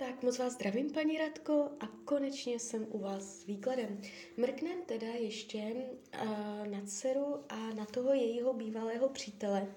Tak 0.00 0.22
moc 0.22 0.38
vás 0.38 0.52
zdravím, 0.52 0.92
paní 0.92 1.18
Radko, 1.18 1.70
a 1.80 1.86
konečně 2.04 2.58
jsem 2.58 2.86
u 2.90 2.98
vás 2.98 3.22
s 3.22 3.46
výkladem. 3.46 4.00
Mrknem 4.36 4.82
teda 4.86 5.06
ještě 5.06 5.58
uh, 5.58 6.66
na 6.66 6.80
dceru 6.86 7.44
a 7.48 7.56
na 7.56 7.84
toho 7.84 8.14
jejího 8.14 8.54
bývalého 8.54 9.08
přítele. 9.08 9.74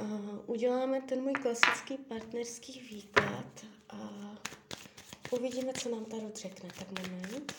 Uh, 0.00 0.38
uděláme 0.46 1.00
ten 1.00 1.22
můj 1.22 1.32
klasický 1.32 1.96
partnerský 1.96 2.80
výklad 2.80 3.64
a 3.90 3.98
uvidíme, 5.30 5.72
co 5.72 5.88
nám 5.88 6.04
Tarot 6.04 6.36
řekne. 6.36 6.68
Tak 6.78 7.00
moment. 7.00 7.52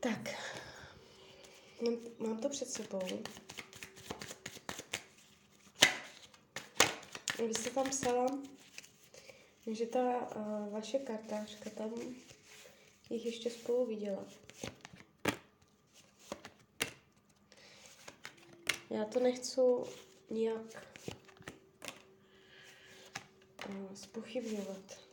Tak, 0.00 0.28
mám, 2.18 2.38
to 2.38 2.48
před 2.48 2.68
sebou. 2.70 3.22
Vy 7.38 7.54
jste 7.54 7.70
tam 7.70 7.90
psala, 7.90 8.38
že 9.66 9.86
ta 9.86 10.36
uh, 10.36 10.72
vaše 10.72 10.98
kartářka 10.98 11.70
tam 11.70 11.90
jich 13.10 13.26
ještě 13.26 13.50
spolu 13.50 13.86
viděla. 13.86 14.24
Já 18.90 19.04
to 19.04 19.20
nechci 19.20 19.60
nijak 20.30 20.86
uh, 23.68 23.94
spochybňovat 23.94 25.09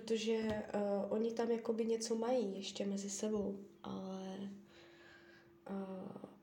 protože 0.00 0.38
uh, 0.74 1.12
oni 1.12 1.32
tam 1.32 1.50
jakoby 1.50 1.86
něco 1.86 2.14
mají 2.14 2.56
ještě 2.56 2.86
mezi 2.86 3.10
sebou, 3.10 3.64
ale 3.82 4.50
uh, 5.70 5.76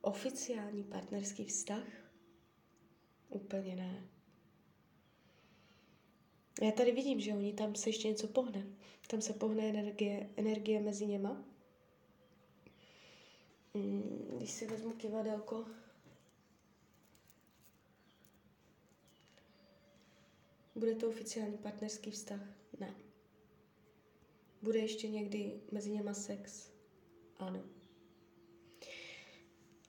oficiální 0.02 0.84
partnerský 0.84 1.46
vztah 1.46 1.84
úplně 3.30 3.76
ne. 3.76 4.08
Já 6.62 6.72
tady 6.72 6.92
vidím, 6.92 7.20
že 7.20 7.34
oni 7.34 7.54
tam 7.54 7.76
se 7.76 7.90
ještě 7.90 8.08
něco 8.08 8.28
pohne. 8.28 8.68
Tam 9.08 9.22
se 9.22 9.34
pohne 9.34 9.70
energie, 9.70 10.30
energie 10.36 10.82
mezi 10.82 11.06
něma. 11.06 11.46
Mm, 13.74 14.34
když 14.38 14.52
si 14.52 14.68
vezmu 14.68 14.92
kivadelko, 14.94 15.66
bude 20.76 20.96
to 20.96 21.10
oficiální 21.10 21.58
partnerský 21.58 22.12
vztah? 22.12 22.42
Ne. 22.80 23.13
Bude 24.64 24.80
ještě 24.80 25.08
někdy 25.08 25.62
mezi 25.72 25.92
něma 25.92 26.14
sex? 26.14 26.72
Ano. 27.38 27.64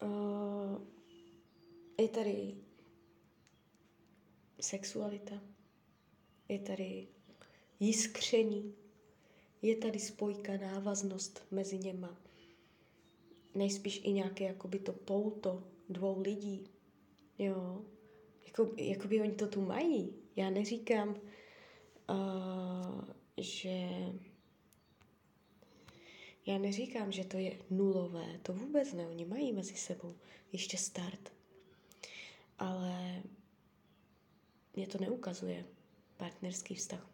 Uh, 0.02 0.82
je 2.00 2.08
tady 2.08 2.54
sexualita, 4.60 5.42
je 6.48 6.58
tady 6.58 7.08
jiskření, 7.80 8.74
je 9.62 9.76
tady 9.76 9.98
spojka, 9.98 10.56
návaznost 10.56 11.46
mezi 11.50 11.78
něma. 11.78 12.16
Nejspíš 13.54 14.00
i 14.04 14.12
nějaké 14.12 14.44
jakoby 14.44 14.78
to 14.78 14.92
pouto 14.92 15.64
dvou 15.88 16.20
lidí. 16.20 16.70
Jo. 17.38 17.84
Jako, 18.46 18.74
jakoby 18.76 19.20
oni 19.20 19.32
to 19.32 19.46
tu 19.46 19.60
mají. 19.60 20.14
Já 20.36 20.50
neříkám, 20.50 21.08
uh, 22.10 23.04
že 23.36 23.88
já 26.46 26.58
neříkám, 26.58 27.12
že 27.12 27.24
to 27.24 27.36
je 27.36 27.58
nulové, 27.70 28.38
to 28.42 28.52
vůbec 28.52 28.92
ne, 28.92 29.06
oni 29.06 29.24
mají 29.24 29.52
mezi 29.52 29.74
sebou 29.74 30.14
ještě 30.52 30.76
start. 30.76 31.32
Ale 32.58 33.22
mě 34.76 34.86
to 34.86 34.98
neukazuje 34.98 35.64
partnerský 36.16 36.74
vztah. 36.74 37.10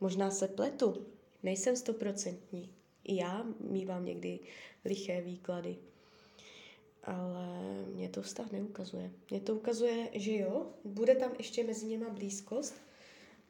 Možná 0.00 0.30
se 0.30 0.48
pletu, 0.48 1.06
nejsem 1.42 1.76
stoprocentní. 1.76 2.70
I 3.04 3.16
já 3.16 3.46
mývám 3.60 4.04
někdy 4.04 4.40
liché 4.84 5.20
výklady. 5.20 5.76
Ale 7.04 7.86
mě 7.94 8.08
to 8.08 8.22
vztah 8.22 8.52
neukazuje. 8.52 9.10
Mě 9.30 9.40
to 9.40 9.54
ukazuje, 9.54 10.10
že 10.12 10.36
jo, 10.36 10.66
bude 10.84 11.14
tam 11.14 11.32
ještě 11.38 11.64
mezi 11.64 11.86
něma 11.86 12.10
blízkost, 12.10 12.74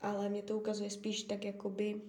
ale 0.00 0.28
mě 0.28 0.42
to 0.42 0.56
ukazuje 0.58 0.90
spíš 0.90 1.22
tak 1.22 1.44
jakoby 1.44 2.00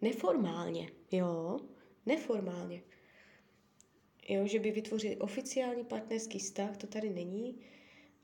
neformálně, 0.00 0.90
jo, 1.10 1.60
neformálně. 2.06 2.82
Jo, 4.28 4.46
že 4.46 4.58
by 4.58 4.70
vytvořili 4.70 5.16
oficiální 5.16 5.84
partnerský 5.84 6.38
vztah, 6.38 6.76
to 6.76 6.86
tady 6.86 7.10
není. 7.10 7.56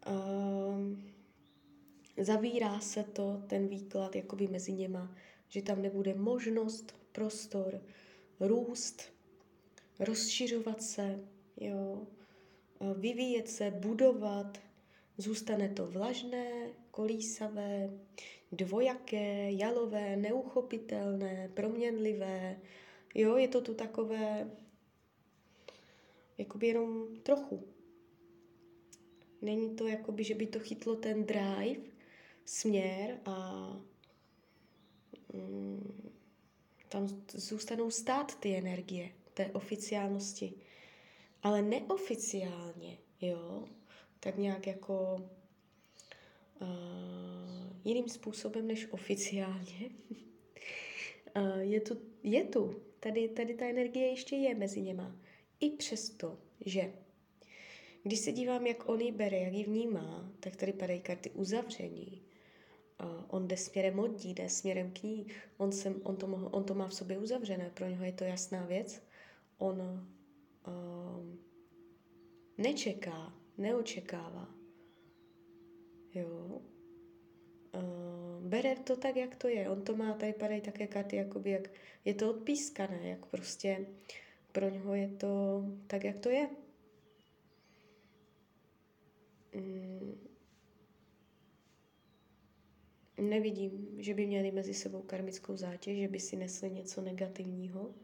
Um, 0.09 1.13
zavírá 2.17 2.81
se 2.81 3.05
to, 3.05 3.43
ten 3.47 3.69
výklad, 3.69 4.17
jakoby 4.17 4.47
mezi 4.47 4.73
něma, 4.73 5.17
že 5.49 5.63
tam 5.63 5.83
nebude 5.83 6.15
možnost, 6.15 6.95
prostor, 7.13 7.83
růst, 8.41 9.13
rozšiřovat 9.99 10.83
se, 10.83 11.21
jo, 11.57 12.07
vyvíjet 12.95 13.49
se, 13.49 13.71
budovat, 13.71 14.59
zůstane 15.19 15.69
to 15.69 15.87
vlažné, 15.87 16.69
kolísavé, 16.91 17.91
dvojaké, 18.53 19.53
jalové, 19.53 20.17
neuchopitelné, 20.17 21.51
proměnlivé, 21.55 22.61
Jo, 23.15 23.37
je 23.37 23.49
to 23.49 23.61
tu 23.61 23.75
takové, 23.75 24.51
jakoby 26.39 26.67
jenom 26.67 27.17
trochu. 27.23 27.69
Není 29.43 29.77
to 29.77 29.87
jakoby, 29.87 30.25
že 30.25 30.35
by 30.35 30.47
to 30.47 30.61
chytlo 30.61 30.97
ten 30.97 31.25
drive, 31.25 31.81
směr 32.45 33.21
a 33.25 33.67
mm, 35.33 36.13
tam 36.89 37.09
zůstanou 37.33 37.91
stát 37.91 38.41
ty 38.41 38.57
energie, 38.57 39.13
té 39.35 39.47
oficiálnosti. 39.47 40.55
Ale 41.43 41.63
neoficiálně, 41.63 42.99
jo, 43.21 43.69
tak 44.21 44.37
nějak 44.39 44.67
jako 44.67 45.29
uh, 46.61 46.69
jiným 47.85 48.09
způsobem 48.09 48.67
než 48.67 48.93
oficiálně. 48.93 49.91
uh, 51.37 51.59
je 51.59 51.81
tu, 51.81 51.99
je 52.23 52.45
tu 52.45 52.89
Tady, 53.01 53.29
tady 53.29 53.55
ta 53.55 53.67
energie 53.67 54.09
ještě 54.09 54.37
je 54.37 54.55
mezi 54.55 54.81
něma. 54.81 55.17
I 55.61 55.71
přesto, 55.71 56.39
že 56.61 56.93
když 58.03 58.19
se 58.19 58.33
dívám, 58.33 58.67
jak 58.67 58.89
on 58.89 59.01
ji 59.01 59.13
bere, 59.13 59.39
jak 59.39 59.53
ji 59.53 59.65
vnímá, 59.65 60.33
tak 60.41 60.57
tady 60.57 60.73
padají 60.73 61.01
karty 61.01 61.31
uzavření. 61.31 62.23
Uh, 63.03 63.25
on 63.29 63.49
jde 63.49 63.57
směrem 63.57 63.99
od 63.99 64.23
dí, 64.23 64.35
jde 64.35 64.49
směrem 64.49 64.91
k 64.91 65.03
ní. 65.03 65.27
On, 65.57 65.73
sem, 65.73 66.01
on, 66.03 66.17
to, 66.17 66.27
mohl, 66.27 66.49
on 66.53 66.65
to 66.65 66.75
má 66.75 66.89
v 66.89 66.95
sobě 66.95 67.19
uzavřené, 67.19 67.71
pro 67.75 67.87
něho 67.87 68.05
je 68.05 68.13
to 68.13 68.25
jasná 68.25 68.67
věc. 68.67 69.03
On 69.59 69.81
uh, 69.81 71.37
nečeká, 72.59 73.33
neočekává. 73.59 74.55
Jo. 76.15 76.63
Uh, 77.75 78.49
bere 78.49 78.77
to 78.77 78.97
tak, 78.97 79.17
jak 79.17 79.37
to 79.37 79.49
je. 79.49 79.69
On 79.69 79.83
to 79.83 79.97
má, 79.97 80.15
tady 80.15 80.33
padají 80.33 80.61
také 80.61 80.87
karty, 80.87 81.17
jakoby 81.17 81.51
jak 81.51 81.71
je 82.05 82.15
to 82.15 82.31
odpískané, 82.31 83.09
jak 83.09 83.27
prostě 83.27 83.87
pro 84.53 84.69
něho 84.69 84.95
je 84.95 85.09
to 85.09 85.65
tak, 85.87 86.05
jak 86.05 86.19
to 86.19 86.29
je. 86.29 86.49
Mm. 89.55 90.19
Nevidím, 93.21 93.97
že 93.99 94.15
by 94.15 94.27
měli 94.27 94.51
mezi 94.51 94.75
sebou 94.75 95.03
karmickou 95.03 95.57
zátěž, 95.57 95.99
že 95.99 96.09
by 96.09 96.21
si 96.21 96.37
nesli 96.37 96.71
něco 96.71 97.01
negativního 97.01 97.95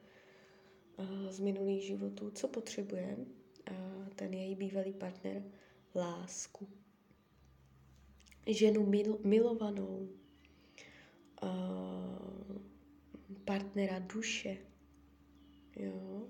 z 1.31 1.40
minulých 1.40 1.82
životů. 1.82 2.31
Co 2.31 2.49
potřebuje 2.49 3.17
ten 4.17 4.34
její 4.34 4.55
bývalý 4.55 4.93
partner? 4.93 5.43
Lásku 5.94 6.69
ženu 8.46 8.87
mil, 8.87 9.19
milovanou, 9.25 10.08
uh, 11.43 12.58
partnera 13.44 13.99
duše. 13.99 14.56
Jo. 15.76 16.29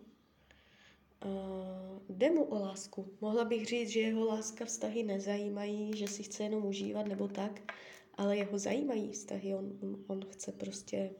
Uh, 1.24 2.00
jde 2.08 2.30
mu 2.30 2.44
o 2.44 2.58
lásku. 2.58 3.12
Mohla 3.20 3.44
bych 3.44 3.66
říct, 3.66 3.88
že 3.88 4.00
jeho 4.00 4.24
láska 4.24 4.64
vztahy 4.64 5.02
nezajímají, 5.02 5.96
že 5.96 6.06
si 6.06 6.22
chce 6.22 6.42
jenom 6.42 6.66
užívat 6.66 7.06
nebo 7.06 7.28
tak, 7.28 7.74
ale 8.14 8.36
jeho 8.36 8.58
zajímají 8.58 9.12
vztahy. 9.12 9.54
On, 9.54 9.78
on, 9.82 10.04
on 10.06 10.24
chce 10.30 10.52
prostě 10.52 11.10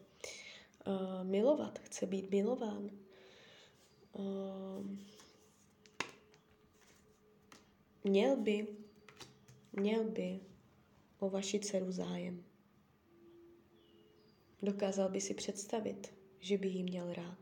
uh, 0.87 1.25
milovat, 1.25 1.79
chce 1.79 2.06
být 2.06 2.31
milován. 2.31 2.91
Uh, 4.12 4.87
měl 8.05 8.37
by, 8.37 8.67
měl 9.73 10.05
by 10.05 10.41
o 11.24 11.30
vaši 11.30 11.60
dceru 11.60 11.92
zájem. 11.92 12.44
Dokázal 14.62 15.08
by 15.08 15.20
si 15.20 15.34
představit, 15.34 16.14
že 16.40 16.58
by 16.58 16.68
jí 16.68 16.82
měl 16.82 17.12
rád. 17.12 17.38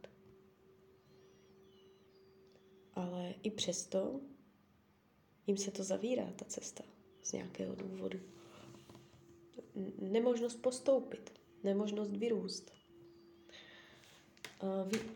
Ale 2.95 3.35
i 3.43 3.51
přesto 3.51 4.21
jim 5.47 5.57
se 5.57 5.71
to 5.71 5.85
zavírá, 5.85 6.33
ta 6.37 6.45
cesta, 6.45 6.85
z 7.23 7.33
nějakého 7.33 7.75
důvodu. 7.75 8.21
Nemožnost 9.99 10.63
postoupit, 10.63 11.33
nemožnost 11.65 12.11
vyrůst. 12.17 12.71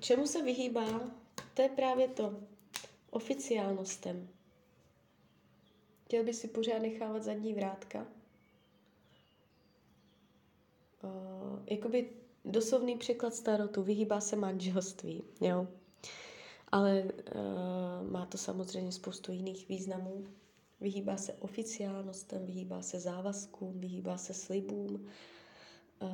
Čemu 0.00 0.26
se 0.26 0.42
vyhýbá? 0.42 1.10
To 1.54 1.62
je 1.62 1.68
právě 1.68 2.08
to. 2.08 2.40
Oficiálnostem. 3.10 4.28
Chtěl 6.04 6.24
by 6.24 6.34
si 6.34 6.48
pořád 6.48 6.78
nechávat 6.78 7.22
zadní 7.22 7.54
vrátka. 7.54 8.15
Jakoby 11.70 12.10
doslovný 12.44 12.96
překlad 12.96 13.34
starotu, 13.34 13.82
vyhýbá 13.82 14.20
se 14.20 14.36
manželství, 14.36 15.22
jo. 15.40 15.68
Ale 16.72 17.04
uh, 17.04 18.10
má 18.10 18.26
to 18.26 18.38
samozřejmě 18.38 18.92
spoustu 18.92 19.32
jiných 19.32 19.68
významů. 19.68 20.26
Vyhýbá 20.80 21.16
se 21.16 21.32
oficiálnostem, 21.32 22.46
vyhýbá 22.46 22.82
se 22.82 23.00
závazkům, 23.00 23.80
vyhýbá 23.80 24.18
se 24.18 24.34
slibům. 24.34 25.06
Uh, 26.02 26.10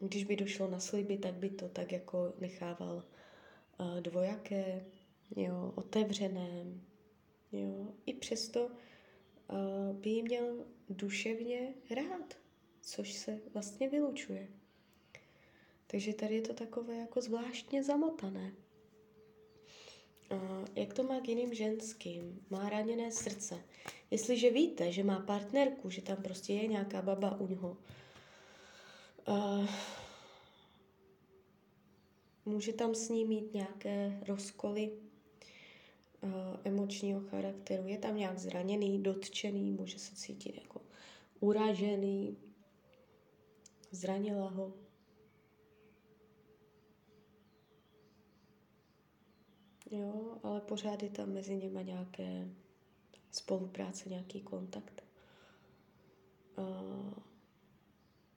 když 0.00 0.24
by 0.24 0.36
došlo 0.36 0.70
na 0.70 0.80
sliby, 0.80 1.18
tak 1.18 1.34
by 1.34 1.50
to 1.50 1.68
tak 1.68 1.92
jako 1.92 2.32
nechával 2.40 3.02
uh, 3.80 4.00
dvojaké, 4.00 4.84
jo, 5.36 5.72
otevřené. 5.74 6.64
Jo. 7.52 7.86
I 8.06 8.14
přesto 8.14 8.66
uh, 8.66 9.96
by 9.96 10.10
jí 10.10 10.22
měl 10.22 10.64
duševně 10.90 11.74
rád, 11.90 12.34
což 12.84 13.12
se 13.12 13.40
vlastně 13.54 13.88
vylučuje. 13.88 14.48
Takže 15.86 16.14
tady 16.14 16.34
je 16.34 16.42
to 16.42 16.54
takové 16.54 16.96
jako 16.96 17.20
zvláštně 17.20 17.84
zamotané. 17.84 18.52
A 20.30 20.64
jak 20.74 20.94
to 20.94 21.02
má 21.02 21.20
k 21.20 21.28
jiným 21.28 21.54
ženským? 21.54 22.46
Má 22.50 22.68
raněné 22.68 23.12
srdce. 23.12 23.62
Jestliže 24.10 24.50
víte, 24.50 24.92
že 24.92 25.04
má 25.04 25.20
partnerku, 25.20 25.90
že 25.90 26.02
tam 26.02 26.16
prostě 26.16 26.52
je 26.52 26.66
nějaká 26.66 27.02
baba 27.02 27.40
u 27.40 27.46
něho, 27.46 27.76
uh, 29.28 29.68
může 32.44 32.72
tam 32.72 32.94
s 32.94 33.08
ní 33.08 33.24
mít 33.24 33.54
nějaké 33.54 34.20
rozkoly 34.26 34.90
uh, 36.22 36.30
emočního 36.64 37.20
charakteru. 37.20 37.88
Je 37.88 37.98
tam 37.98 38.16
nějak 38.16 38.38
zraněný, 38.38 39.02
dotčený, 39.02 39.70
může 39.70 39.98
se 39.98 40.16
cítit 40.16 40.56
jako 40.62 40.80
uražený, 41.40 42.36
zranila 43.94 44.48
ho. 44.50 44.72
Jo, 49.90 50.38
ale 50.42 50.60
pořád 50.60 51.02
je 51.02 51.10
tam 51.10 51.32
mezi 51.32 51.56
nimi 51.56 51.84
nějaké 51.84 52.48
spolupráce, 53.30 54.08
nějaký 54.08 54.40
kontakt. 54.40 55.04
Uh, 56.58 57.12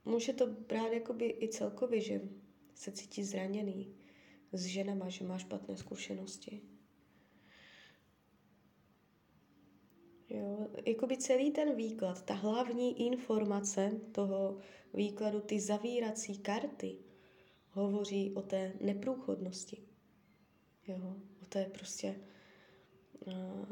může 0.05 0.33
to 0.33 0.47
brát 0.47 0.93
jakoby 0.93 1.37
i 1.41 1.47
celkově, 1.47 2.01
že 2.01 2.21
se 2.75 2.91
cítí 2.91 3.23
zraněný 3.23 3.95
s 4.51 4.65
ženama, 4.65 5.09
že 5.09 5.25
má 5.25 5.37
špatné 5.37 5.77
zkušenosti. 5.77 6.61
Jo, 10.29 10.67
jakoby 10.85 11.17
celý 11.17 11.51
ten 11.51 11.75
výklad, 11.75 12.25
ta 12.25 12.33
hlavní 12.33 13.07
informace 13.07 13.91
toho 14.11 14.57
výkladu, 14.93 15.41
ty 15.41 15.59
zavírací 15.59 16.37
karty, 16.37 16.97
hovoří 17.69 18.33
o 18.33 18.41
té 18.41 18.73
neprůchodnosti. 18.81 19.83
Jo, 20.87 21.15
o 21.41 21.45
té 21.45 21.65
prostě 21.65 22.21
uh, 23.27 23.65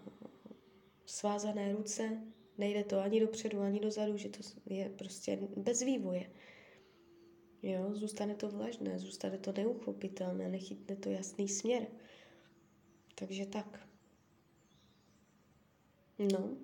svázané 1.05 1.73
ruce, 1.73 2.21
nejde 2.57 2.83
to 2.83 2.99
ani 2.99 3.19
dopředu, 3.19 3.61
ani 3.61 3.79
dozadu, 3.79 4.17
že 4.17 4.29
to 4.29 4.39
je 4.65 4.89
prostě 4.89 5.39
bez 5.57 5.81
vývoje. 5.81 6.31
Jo, 7.63 7.95
zůstane 7.95 8.35
to 8.35 8.49
vlažné, 8.49 8.99
zůstane 8.99 9.37
to 9.37 9.51
neuchopitelné, 9.51 10.49
nechytne 10.49 10.95
to 10.95 11.09
jasný 11.09 11.47
směr. 11.49 11.87
Takže 13.15 13.45
tak. 13.45 13.84
No, 16.19 16.57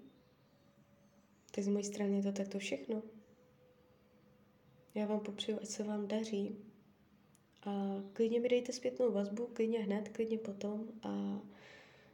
tak 1.51 1.63
z 1.63 1.67
mojí 1.67 1.83
strany 1.83 2.15
je 2.17 2.23
to 2.23 2.31
takto 2.31 2.59
všechno. 2.59 3.03
Já 4.95 5.05
vám 5.05 5.19
popřeju, 5.19 5.57
ať 5.61 5.67
se 5.67 5.83
vám 5.83 6.07
daří. 6.07 6.55
A 7.63 8.03
klidně 8.13 8.39
mi 8.39 8.49
dejte 8.49 8.73
zpětnou 8.73 9.11
vazbu, 9.11 9.47
klidně 9.53 9.79
hned, 9.79 10.09
klidně 10.09 10.37
potom. 10.37 10.87
A 11.03 11.41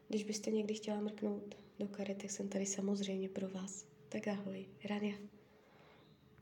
když 0.07 0.23
byste 0.23 0.51
někdy 0.51 0.73
chtěla 0.73 1.01
mrknout 1.01 1.55
do 1.79 1.87
karet, 1.87 2.17
tak 2.17 2.31
jsem 2.31 2.49
tady 2.49 2.65
samozřejmě 2.65 3.29
pro 3.29 3.49
vás. 3.49 3.85
Tak 4.09 4.27
ahoj, 4.27 4.65
Rania. 4.85 5.36